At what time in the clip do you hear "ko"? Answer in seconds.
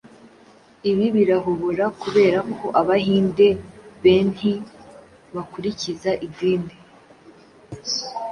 2.55-2.65